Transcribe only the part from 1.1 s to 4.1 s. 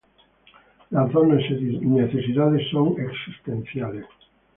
dos necesidades son existenciales.